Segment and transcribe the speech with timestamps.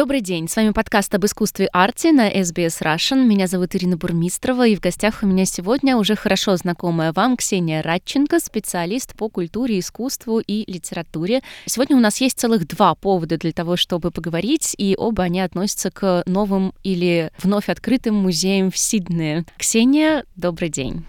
[0.00, 3.26] Добрый день, с вами подкаст об искусстве арте на SBS Russian.
[3.26, 7.82] Меня зовут Ирина Бурмистрова, и в гостях у меня сегодня уже хорошо знакомая вам Ксения
[7.82, 11.42] Радченко, специалист по культуре, искусству и литературе.
[11.66, 15.90] Сегодня у нас есть целых два повода для того, чтобы поговорить, и оба они относятся
[15.90, 19.44] к новым или вновь открытым музеям в Сиднее.
[19.58, 21.04] Ксения, добрый день.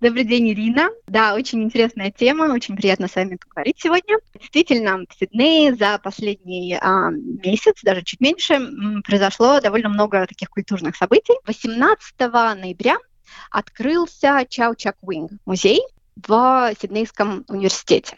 [0.00, 0.90] Добрый день, Ирина.
[1.06, 4.18] Да, очень интересная тема, очень приятно с вами поговорить сегодня.
[4.34, 8.60] Действительно, в Сиднее за последний а, месяц, даже чуть меньше,
[9.04, 11.34] произошло довольно много таких культурных событий.
[11.46, 12.96] 18 ноября
[13.50, 15.80] открылся Чау Чак Уинг музей
[16.16, 18.16] в Сиднейском университете.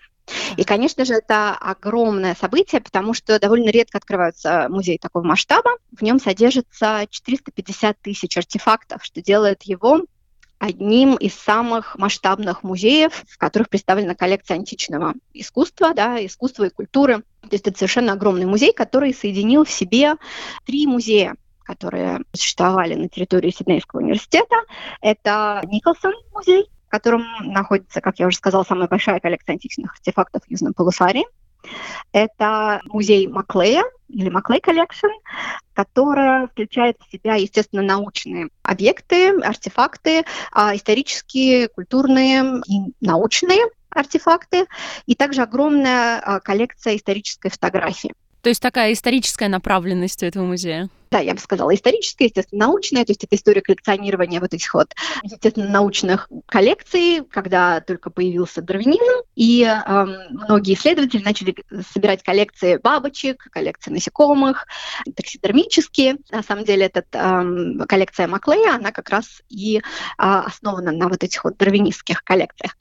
[0.57, 5.70] И, конечно же, это огромное событие, потому что довольно редко открываются музеи такого масштаба.
[5.93, 10.02] В нем содержится 450 тысяч артефактов, что делает его
[10.67, 17.19] одним из самых масштабных музеев, в которых представлена коллекция античного искусства, да, искусства и культуры.
[17.43, 20.15] То есть это совершенно огромный музей, который соединил в себе
[20.65, 24.55] три музея которые существовали на территории Сиднейского университета.
[25.01, 30.43] Это Николсон музей, в котором находится, как я уже сказала, самая большая коллекция античных артефактов
[30.45, 31.25] в Южном полушарии.
[32.13, 35.09] Это музей Маклея или Macleay Collection,
[35.75, 44.67] которая включает в себя, естественно, научные объекты, артефакты, а, исторические, культурные и научные артефакты,
[45.07, 48.13] и также огромная а, коллекция исторической фотографии.
[48.43, 50.89] То есть такая историческая направленность у этого музея?
[51.10, 54.95] Да, я бы сказала, историческая, естественно, научная, то есть это история коллекционирования вот этих вот,
[55.23, 61.54] естественно, научных коллекций, когда только появился дарвинизм, и э, многие исследователи начали
[61.93, 64.66] собирать коллекции бабочек, коллекции насекомых,
[65.15, 66.19] таксидермические.
[66.31, 69.82] На самом деле, эта э, коллекция Маклея, она как раз и э,
[70.19, 72.76] основана на вот этих вот дарвинистских коллекциях.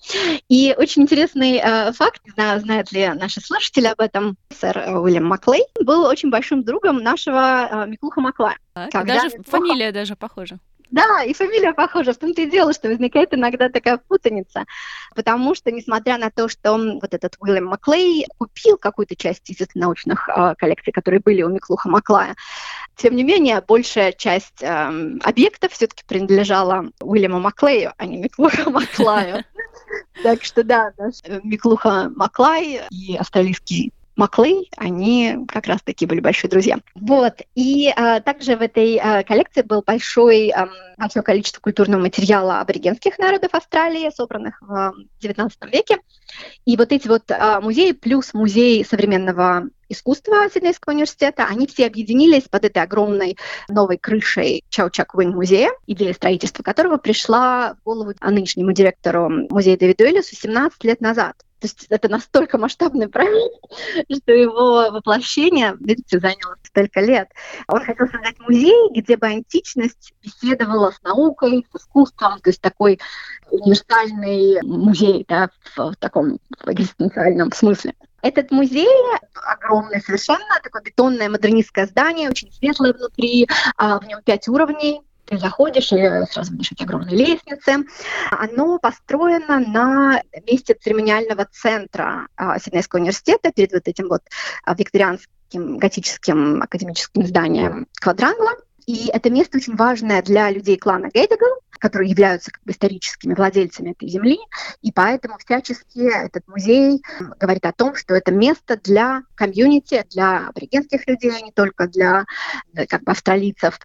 [0.49, 5.25] И очень интересный э, факт, не знаю, знают ли наши слушатели об этом, сэр Уильям
[5.25, 8.57] Маклей был очень большим другом нашего э, Миклуха Маклая.
[8.73, 10.59] Так, даже фамилия даже похожа.
[10.91, 12.13] Да, и фамилия похожа.
[12.13, 14.65] В том-то и дело, что возникает иногда такая путаница.
[15.15, 20.29] Потому что, несмотря на то, что вот этот Уильям Маклей купил какую-то часть из научных
[20.29, 22.35] э, коллекций, которые были у Миклуха Маклая,
[22.95, 29.43] тем не менее, большая часть э, объектов все-таки принадлежала Уильяму Маклею, а не Миклуха Маклаю.
[30.23, 30.93] Так что да,
[31.43, 36.77] Миклуха Маклай и австралийский Маклей, они как раз таки были большие друзья.
[36.95, 37.41] Вот.
[37.53, 43.17] И а, также в этой а, коллекции был большой, а, большое количество культурного материала аборигенских
[43.17, 45.97] народов Австралии, собранных в XIX веке.
[46.65, 52.43] И вот эти вот а, музеи плюс музей современного искусства Сиднейского университета, они все объединились
[52.43, 53.37] под этой огромной
[53.69, 59.77] новой крышей Чау Чак Уин музея, идея строительства которого пришла в голову нынешнему директору музея
[59.77, 61.35] Дэвиду Эллису 17 лет назад.
[61.59, 63.55] То есть это настолько масштабный проект,
[64.21, 67.29] что его воплощение, видите, заняло столько лет.
[67.67, 72.99] Он хотел создать музей, где бы античность беседовала с наукой, с искусством, то есть такой
[73.49, 77.93] универсальный музей да, в, в таком экзистенциальном смысле.
[78.25, 78.89] Этот музей
[79.35, 83.47] огромный совершенно, такое бетонное модернистское здание, очень светлое внутри,
[83.77, 87.85] а в нем пять уровней, ты заходишь и сразу видишь эти огромные лестницы.
[88.31, 94.23] Оно построено на месте церемониального центра а, Сиднейского университета перед вот этим вот
[94.63, 98.53] а, викторианским готическим академическим зданием квадрангла.
[98.85, 103.91] И это место очень важное для людей клана Гейдегл, которые являются как бы, историческими владельцами
[103.91, 104.37] этой земли,
[104.81, 107.01] и поэтому всячески этот музей
[107.39, 112.25] говорит о том, что это место для комьюнити, для аборигенских людей, а не только для
[112.73, 113.79] э, как бы, австралийцев.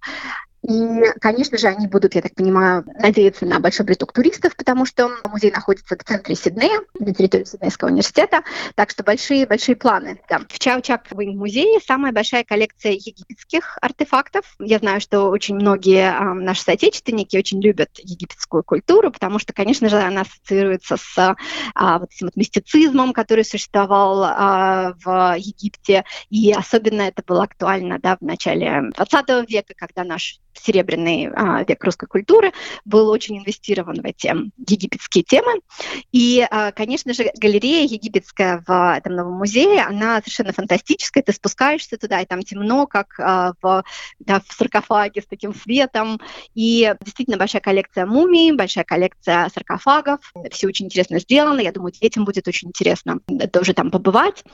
[0.69, 5.11] И, конечно же, они будут, я так понимаю, надеяться на большой приток туристов, потому что
[5.25, 8.43] музей находится в центре Сиднея, на территории Сиднейского университета,
[8.75, 10.21] так что большие-большие планы.
[10.29, 10.41] Да.
[10.41, 14.55] В Чау-Чак музее самая большая коллекция египетских артефактов.
[14.59, 19.89] Я знаю, что очень многие а, наши соотечественники очень любят египетскую культуру, потому что, конечно
[19.89, 21.37] же, она ассоциируется с
[21.75, 27.99] а, вот этим вот мистицизмом, который существовал а, в Египте, и особенно это было актуально
[27.99, 32.53] да, в начале 20 века, когда наш серебряный а, век русской культуры,
[32.85, 34.33] был очень инвестирован в эти
[34.69, 35.61] египетские темы.
[36.13, 41.23] И, а, конечно же, галерея египетская в этом новом музее, она совершенно фантастическая.
[41.23, 43.85] Ты спускаешься туда, и там темно, как а, в,
[44.19, 46.21] да, в саркофаге с таким светом.
[46.55, 50.21] И действительно большая коллекция мумий, большая коллекция саркофагов.
[50.51, 51.61] Все очень интересно сделано.
[51.61, 53.21] Я думаю, детям будет очень интересно
[53.53, 54.45] тоже там побывать.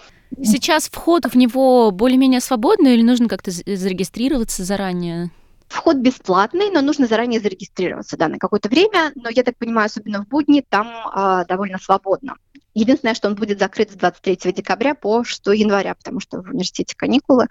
[0.43, 5.31] Сейчас вход в него более-менее свободный или нужно как-то зарегистрироваться заранее?
[5.69, 9.13] Вход бесплатный, но нужно заранее зарегистрироваться да, на какое-то время.
[9.15, 12.37] Но я так понимаю, особенно в будни, там э, довольно свободно.
[12.75, 16.95] Единственное, что он будет закрыт с 23 декабря по 6 января, потому что в университете
[16.97, 17.47] каникулы.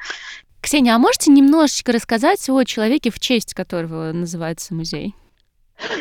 [0.62, 5.16] Ксения, а можете немножечко рассказать о человеке, в честь которого называется музей?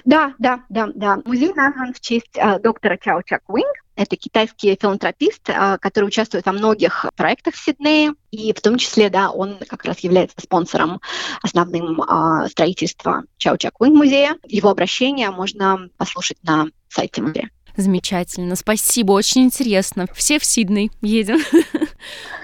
[0.04, 1.18] Да, да, да, да.
[1.24, 3.74] Музей назван в честь э, доктора Чао Чак Уинг.
[3.96, 9.10] Это китайский филантропист, э, который участвует во многих проектах в Сиднее, и в том числе,
[9.10, 11.00] да, он как раз является спонсором
[11.42, 14.36] основным э, строительства Чао Чак Уинг музея.
[14.46, 17.50] Его обращение можно послушать на сайте музея.
[17.76, 20.06] Замечательно, спасибо, очень интересно.
[20.14, 21.38] Все в Сидней едем.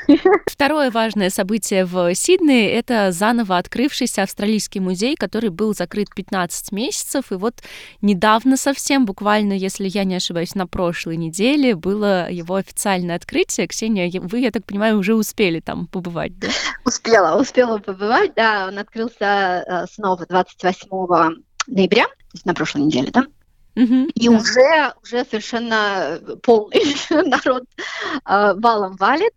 [0.47, 7.31] Второе важное событие в Сиднее— это заново открывшийся австралийский музей, который был закрыт 15 месяцев,
[7.31, 7.55] и вот
[8.03, 13.69] недавно совсем, буквально, если я не ошибаюсь, на прошлой неделе было его официальное открытие.
[13.69, 16.49] Ксения, вы, я так понимаю, уже успели там побывать, да?
[16.85, 18.67] Успела, успела побывать, да.
[18.67, 20.89] Он открылся э, снова 28
[21.69, 23.27] ноября, то есть на прошлой неделе, да?
[23.75, 24.37] И да.
[24.37, 27.65] уже, уже совершенно полный народ
[28.27, 29.33] э, валом валит.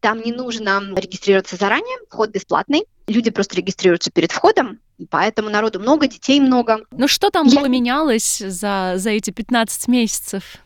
[0.00, 2.84] Там не нужно регистрироваться заранее, вход бесплатный.
[3.06, 4.78] Люди просто регистрируются перед входом,
[5.10, 6.84] поэтому народу много, детей много.
[6.90, 7.60] Ну что там Я...
[7.60, 10.58] поменялось за, за эти 15 месяцев?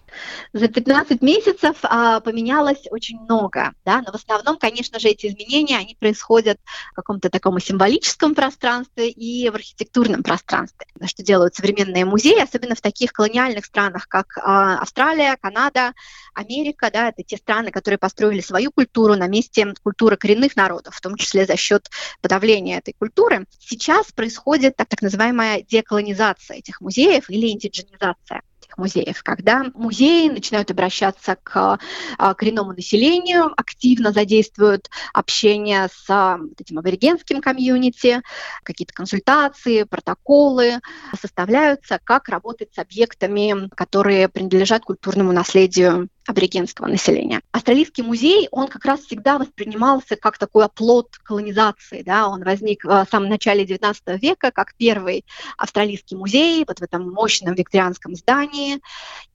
[0.53, 5.79] За 15 месяцев а, поменялось очень много, да, но в основном, конечно же, эти изменения,
[5.79, 6.59] они происходят
[6.93, 12.81] в каком-то таком символическом пространстве и в архитектурном пространстве, что делают современные музеи, особенно в
[12.81, 15.93] таких колониальных странах, как а, Австралия, Канада,
[16.35, 21.01] Америка, да, это те страны, которые построили свою культуру на месте культуры коренных народов, в
[21.01, 23.47] том числе за счет подавления этой культуры.
[23.59, 30.71] Сейчас происходит так, так называемая деколонизация этих музеев или индидженизация этих музеев, когда музеи начинают
[30.71, 31.79] обращаться к
[32.19, 38.23] а, коренному населению, активно задействуют общение с а, этим аборигенским комьюнити,
[38.63, 40.81] какие-то консультации, протоколы
[41.21, 47.41] составляются, как работать с объектами, которые принадлежат культурному наследию аборигенского населения.
[47.51, 53.07] Австралийский музей, он как раз всегда воспринимался как такой оплот колонизации, да, он возник в
[53.11, 55.25] самом начале XIX века как первый
[55.57, 58.81] австралийский музей вот в этом мощном викторианском здании,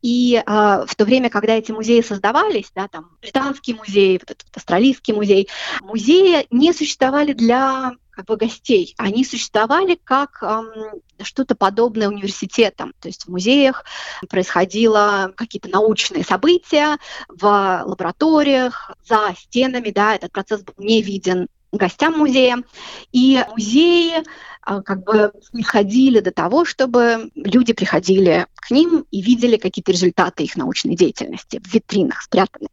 [0.02, 4.48] и э, в то время, когда эти музеи создавались, да, там британский музей, вот этот
[4.56, 5.50] австралийский музей,
[5.82, 12.94] музеи не существовали для как бы гостей, они существовали как эм, что-то подобное университетам.
[13.00, 13.86] То есть в музеях
[14.28, 16.98] происходило какие-то научные события
[17.28, 22.64] в лабораториях, за стенами, да, этот процесс был не виден гостям музея.
[23.12, 24.24] И музеи
[24.64, 30.44] а, как бы исходили до того, чтобы люди приходили к ним и видели какие-то результаты
[30.44, 32.70] их научной деятельности в витринах спрятанные.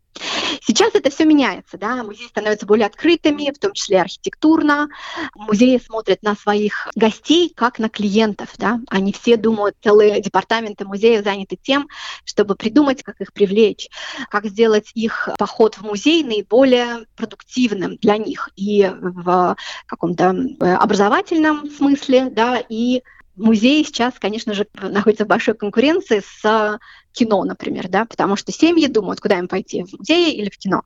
[0.62, 4.89] Сейчас это все меняется, да, музеи становятся более открытыми, в том числе архитектурно.
[5.35, 8.81] Музеи смотрят на своих гостей как на клиентов, да.
[8.89, 11.89] Они все думают, целые департаменты музеев заняты тем,
[12.25, 13.89] чтобы придумать, как их привлечь,
[14.31, 19.56] как сделать их поход в музей наиболее продуктивным для них и в
[19.87, 23.03] каком-то э, образовательном смысле, да, и
[23.36, 26.78] музеи сейчас, конечно же, находятся в большой конкуренции с
[27.12, 30.82] кино, например, да, потому что семьи думают, куда им пойти, в музей или в кино.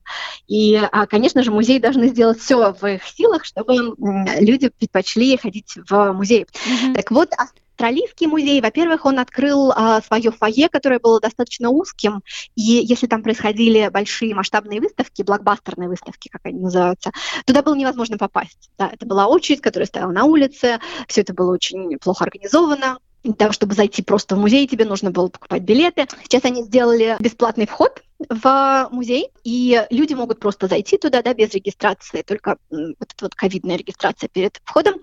[0.47, 3.95] И, а, конечно же, музеи должны сделать все в их силах, чтобы
[4.39, 6.45] люди предпочли ходить в музей.
[6.45, 6.95] Mm-hmm.
[6.95, 7.31] Так вот,
[7.79, 12.25] Австралийский музей, во-первых, он открыл а, свое фойе, которое было достаточно узким,
[12.57, 17.13] и если там происходили большие масштабные выставки, блокбастерные выставки, как они называются,
[17.47, 18.69] туда было невозможно попасть.
[18.79, 23.35] Да, это была очередь, которая стояла на улице, все это было очень плохо организовано, для
[23.35, 26.09] того, чтобы зайти просто в музей, тебе нужно было покупать билеты.
[26.25, 31.53] Сейчас они сделали бесплатный вход в музей, и люди могут просто зайти туда, да, без
[31.55, 34.97] регистрации, только вот эта вот ковидная регистрация перед входом,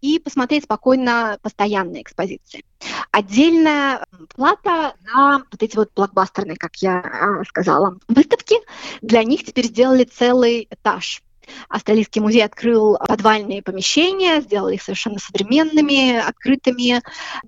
[0.00, 2.64] и посмотреть спокойно постоянные экспозиции.
[3.12, 4.04] Отдельная
[4.34, 8.56] плата за вот эти вот блокбастерные, как я а, сказала, выставки.
[9.00, 11.22] Для них теперь сделали целый этаж
[11.68, 17.02] Австралийский музей открыл подвальные помещения, сделал их совершенно современными, открытыми,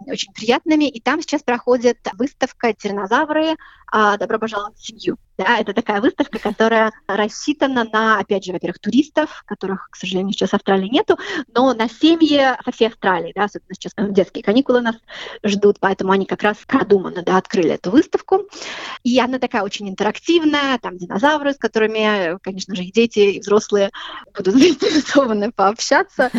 [0.07, 0.85] очень приятными.
[0.85, 3.57] И там сейчас проходит выставка «Тиранозавры.
[3.91, 5.19] А, добро пожаловать в семью».
[5.39, 10.51] Да, это такая выставка, которая рассчитана на, опять же, во-первых, туристов, которых, к сожалению, сейчас
[10.51, 11.17] в Австралии нету,
[11.55, 14.97] но на семьи со всей Австралии, да, особенно сейчас детские каникулы нас
[15.45, 18.49] ждут, поэтому они как раз продуманно, да, открыли эту выставку.
[19.05, 23.91] И она такая очень интерактивная, там динозавры, с которыми, конечно же, и дети, и взрослые
[24.37, 26.33] будут заинтересованы пообщаться.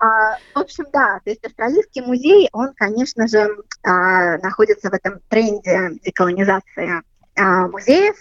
[0.00, 3.48] А, в общем, да, то есть Австралийский музей, он, конечно же,
[3.84, 6.89] а, находится в этом тренде деколонизации
[7.40, 8.16] музеев.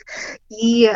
[0.50, 0.92] И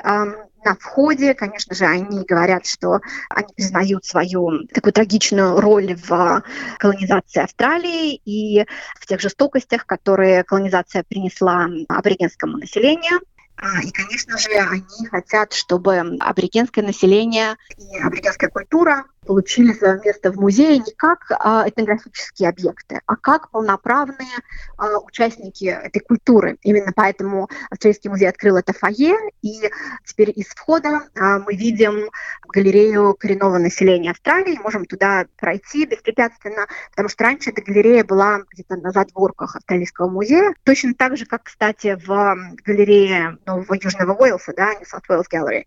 [0.65, 6.43] на входе, конечно же, они говорят, что они признают свою такую трагичную роль в
[6.79, 8.65] колонизации Австралии и
[8.99, 13.19] в тех жестокостях, которые колонизация принесла аборигенскому населению.
[13.55, 20.31] А, и, конечно же, они хотят, чтобы аборигенское население и аборигенская культура получили свое место
[20.31, 24.37] в музее не как а, этнографические объекты, а как полноправные
[24.77, 26.57] а, участники этой культуры.
[26.61, 29.69] Именно поэтому Австралийский музей открыл это фойе, и
[30.05, 32.09] теперь из входа а, мы видим
[32.47, 38.75] галерею коренного населения Австралии, можем туда пройти беспрепятственно, потому что раньше эта галерея была где-то
[38.77, 44.73] на задворках Австралийского музея, точно так же, как, кстати, в галерее Нового Южного Уэльса, да,
[44.73, 45.63] New South Wales Gallery.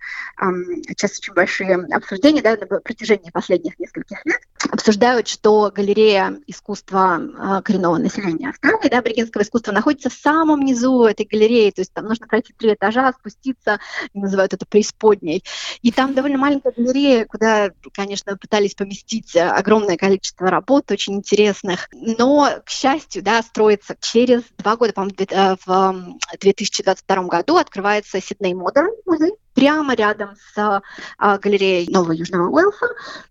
[0.89, 7.63] Сейчас очень большие обсуждения да, на протяжении последних нескольких лет обсуждают, что галерея искусства э,
[7.63, 12.07] коренного населения Австралии, да, аборигенского искусства, находится в самом низу этой галереи, то есть там
[12.07, 13.79] нужно пройти три этажа, спуститься,
[14.15, 15.45] называют это преисподней.
[15.83, 22.61] И там довольно маленькая галерея, куда, конечно, пытались поместить огромное количество работ, очень интересных, но,
[22.65, 25.17] к счастью, да, строится через два года, по-моему,
[25.67, 30.83] в 2022 году открывается Сидней Модерн музей, прямо рядом с
[31.19, 32.89] а, галереей Нового Южного Уэлса,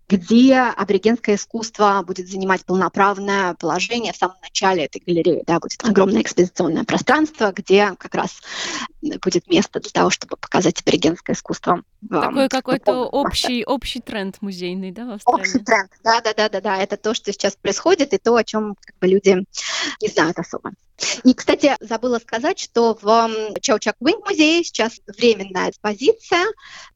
[0.08, 5.44] где аборигенское искусство будет занимать полноправное положение в самом начале этой галереи.
[5.46, 8.42] Да, будет огромное экспозиционное пространство, где как раз
[9.22, 11.82] будет место для того, чтобы показать аборигенское искусство.
[12.08, 15.40] Такой какой-то общий, общий тренд музейный, да, в Австралии?
[15.40, 16.78] Общий тренд, да-да-да-да.
[16.78, 19.44] Это то, что сейчас происходит, и то, о чем как бы, люди
[20.00, 20.72] не знают особо.
[21.24, 26.46] И, кстати, забыла сказать, что в Чаучак Винг музее сейчас временная экспозиция.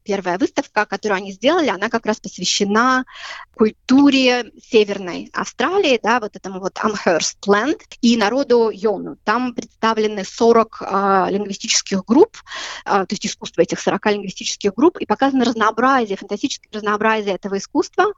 [0.03, 3.05] Первая выставка, которую они сделали, она как раз посвящена
[3.55, 9.19] культуре Северной Австралии, да, вот этому вот Amherst Land и народу Йону.
[9.25, 12.39] Там представлены 40 э, лингвистических групп,
[12.87, 18.15] э, то есть искусство этих 40 лингвистических групп, и показано разнообразие, фантастическое разнообразие этого искусства.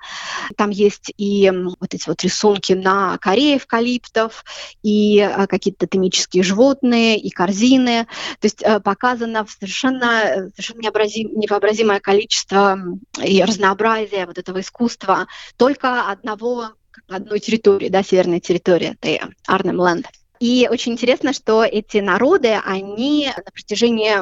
[0.57, 4.45] Там есть и вот эти вот рисунки на коре эвкалиптов,
[4.83, 8.07] и какие какие-то тотемические животные и корзины.
[8.41, 12.79] То есть э, показано совершенно, совершенно невообразимое количество
[13.23, 16.71] и разнообразие вот этого искусства только одного
[17.09, 20.07] одной территории, да, северной территории, это Арнем Ленд.
[20.43, 24.13] И очень интересно, что эти народы, они на протяжении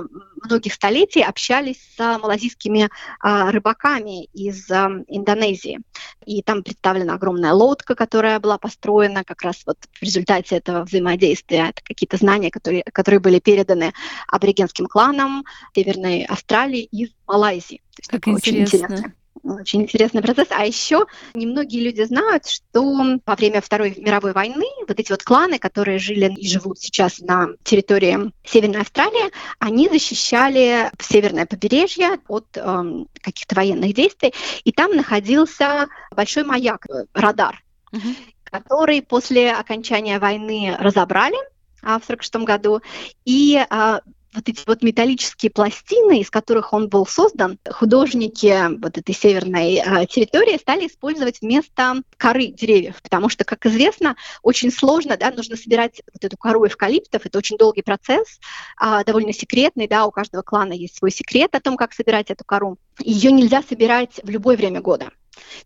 [0.44, 5.80] многих столетий общались с малазийскими а, рыбаками из а, Индонезии.
[6.26, 11.70] И там представлена огромная лодка, которая была построена как раз вот в результате этого взаимодействия.
[11.70, 13.94] Это какие-то знания, которые, которые были переданы
[14.28, 17.80] аборигенским кланам Северной Австралии из Малайзии.
[18.08, 18.34] Как интересно.
[18.36, 19.14] Очень интересно.
[19.58, 20.48] Очень интересный процесс.
[20.50, 22.82] А еще немногие люди знают, что
[23.26, 27.48] во время Второй мировой войны вот эти вот кланы, которые жили и живут сейчас на
[27.62, 34.32] территории Северной Австралии, они защищали северное побережье от э, каких-то военных действий.
[34.64, 38.08] И там находился большой маяк, э, радар, угу.
[38.44, 41.36] который после окончания войны разобрали
[41.82, 42.82] а, в 1946 году,
[43.24, 44.00] и а,
[44.34, 50.06] вот эти вот металлические пластины, из которых он был создан, художники вот этой северной э,
[50.06, 56.02] территории стали использовать вместо коры деревьев, потому что, как известно, очень сложно, да, нужно собирать
[56.12, 58.38] вот эту кору эвкалиптов, это очень долгий процесс,
[58.80, 62.44] э, довольно секретный, да, у каждого клана есть свой секрет о том, как собирать эту
[62.44, 62.78] кору.
[63.00, 65.10] Ее нельзя собирать в любое время года.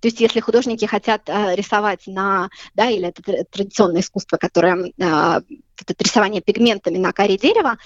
[0.01, 5.41] То есть если художники хотят э, рисовать на, да, или это традиционное искусство, которое э,
[5.83, 7.77] это рисование пигментами на коре дерева,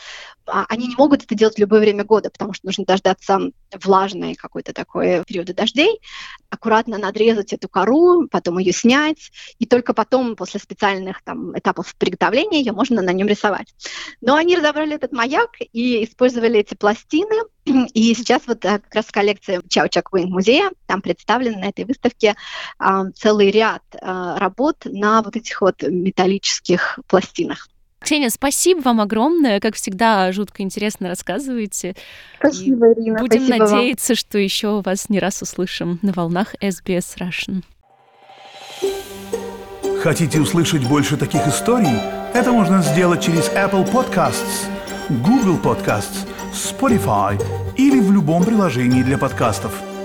[0.46, 3.38] а, они не могут это делать в любое время года, потому что нужно дождаться
[3.72, 6.00] влажной какой-то такой периода дождей,
[6.50, 12.60] аккуратно надрезать эту кору, потом ее снять, и только потом, после специальных там, этапов приготовления,
[12.60, 13.74] ее можно на нем рисовать.
[14.20, 17.44] Но они разобрали этот маяк и использовали эти пластины,
[17.94, 21.84] и сейчас вот э, как раз коллекция Чао Чак Винг музея, там представлен на этой
[21.84, 22.34] выставке
[22.78, 27.68] а, целый ряд а, работ на вот этих вот металлических пластинах.
[28.00, 29.60] Ксения, спасибо вам огромное.
[29.60, 31.96] Как всегда, жутко интересно рассказываете.
[32.38, 33.18] Спасибо, И Ирина.
[33.18, 34.16] Будем спасибо надеяться, вам.
[34.16, 37.62] что еще вас не раз услышим на волнах SBS Russian.
[40.02, 41.98] Хотите услышать больше таких историй?
[42.34, 44.68] Это можно сделать через Apple Podcasts,
[45.08, 47.42] Google Podcasts, Spotify
[47.76, 49.72] или в любом приложении для подкастов–